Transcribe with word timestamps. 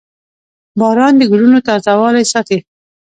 •باران 0.79 1.13
د 1.17 1.21
ګلونو 1.31 1.59
تازهوالی 1.67 2.25
ساتي. 2.33 2.59